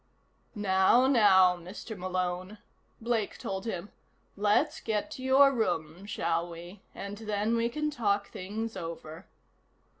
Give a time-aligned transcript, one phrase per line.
[0.55, 1.95] "Now, now, Mr.
[1.95, 2.57] Malone,"
[2.99, 3.89] Blake told him.
[4.35, 9.27] "Let's get to your room, shall we, and then we can talk things over."